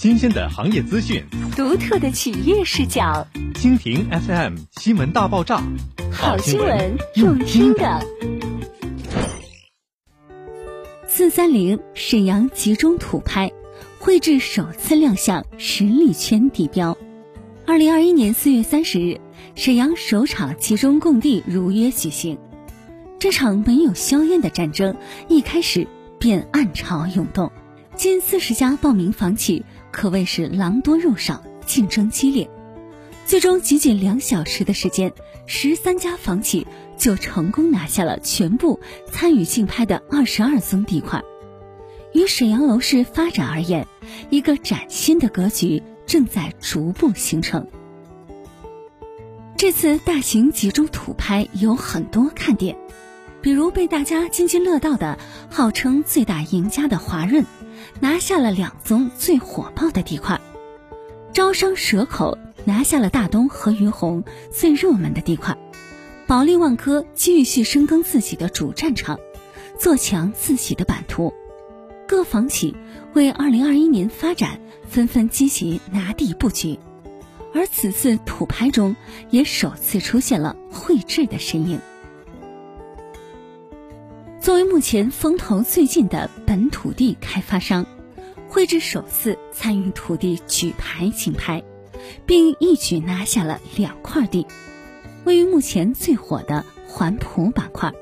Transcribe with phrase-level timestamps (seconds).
[0.00, 1.22] 新鲜的行业资讯，
[1.54, 3.28] 独特的企业视角。
[3.52, 5.62] 蜻蜓 FM 新闻大爆炸，
[6.10, 8.00] 好新闻用听的。
[11.06, 13.52] 四三零沈阳集中土拍，
[13.98, 16.96] 绘制首次亮相十里圈地标。
[17.66, 19.20] 二零二一年四月三十日，
[19.54, 22.38] 沈阳首场集中供地如约举行。
[23.18, 24.96] 这场没有硝烟的战争
[25.28, 25.86] 一开始
[26.18, 27.52] 便暗潮涌动，
[27.94, 32.48] 近四十家报名房企可谓是狼多肉少，竞争激烈。
[33.26, 35.12] 最终，仅仅两小时的时间，
[35.46, 41.22] 十三家房企就成功拿下了全部参与竞拍的二十二宗地块。
[42.12, 43.86] 于沈阳楼市发展而言，
[44.30, 47.68] 一个崭新的格局正在逐步形成。
[49.56, 52.76] 这次大型集中土拍有很多看点。
[53.42, 55.18] 比如被大家津津乐道的，
[55.50, 57.44] 号称最大赢家的华润，
[58.00, 60.38] 拿下了两宗最火爆的地块；
[61.32, 65.56] 招商蛇口拿下了大东和于洪最热门的地块；
[66.26, 69.18] 保利万科继续深耕自己的主战场，
[69.78, 71.32] 做强自己的版图。
[72.06, 72.76] 各房企
[73.14, 76.78] 为二零二一年发展纷纷积极拿地布局，
[77.54, 78.94] 而此次土拍中
[79.30, 81.80] 也首次出现了汇智的身影。
[84.50, 87.86] 作为目前风头最劲的本土地开发商，
[88.48, 91.62] 绘制首次参与土地举牌竞拍，
[92.26, 94.48] 并一举拿下了两块地，
[95.24, 97.92] 位于目前最火的环浦板块。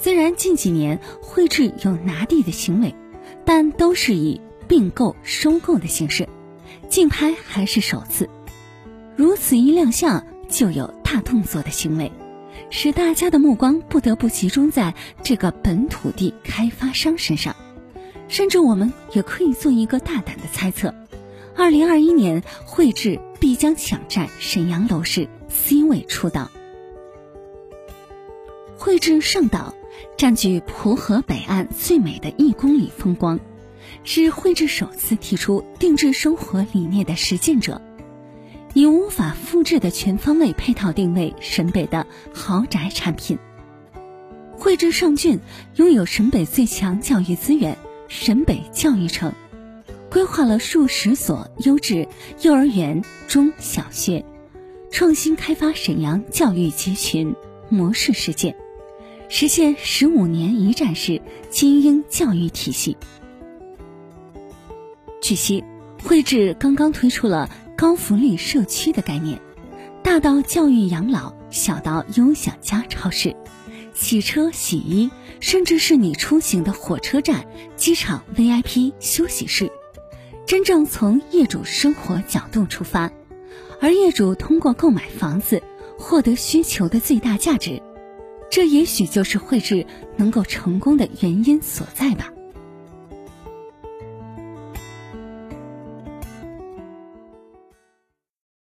[0.00, 2.94] 虽然近几年绘制有拿地的行为，
[3.44, 6.30] 但都是以并购、收购的形式，
[6.88, 8.30] 竞拍还是首次。
[9.16, 12.10] 如此一亮相，就有大动作的行为。
[12.70, 17.54] 使大家的目光不得不集中在这个本土地开发商身上，
[18.28, 20.94] 甚至我们也可以做一个大胆的猜测：，
[21.54, 26.50] 二零二一年绘制必将抢占沈阳楼市 C 位出道。
[28.78, 29.74] 绘制上岛，
[30.16, 33.38] 占据蒲河北岸最美的一公里风光，
[34.02, 37.80] 是绘制首次提出定制生活理念的实践者。
[38.74, 43.38] 以无法复制的全方位配套定位沈北的豪宅产品。
[44.56, 45.40] 汇智上郡
[45.76, 47.76] 拥有沈北最强教育资源——
[48.08, 49.32] 沈北教育城，
[50.10, 52.06] 规划了数十所优质
[52.42, 54.24] 幼儿园、中小学，
[54.90, 57.34] 创新开发沈阳教育集群
[57.68, 58.56] 模式实践，
[59.28, 62.96] 实现十五年一站式精英教育体系。
[65.20, 65.62] 据悉，
[66.02, 67.50] 绘制刚刚推出了。
[67.82, 69.40] 高福利社区的概念，
[70.04, 73.34] 大到教育养老，小到优享家超市、
[73.92, 75.10] 洗车洗衣，
[75.40, 77.44] 甚至是你出行的火车站、
[77.74, 79.68] 机场 VIP 休息室，
[80.46, 83.10] 真正从业主生活角度出发，
[83.80, 85.60] 而业主通过购买房子
[85.98, 87.82] 获得需求的最大价值，
[88.48, 89.84] 这也许就是绘制
[90.16, 92.32] 能够成功的原因所在吧。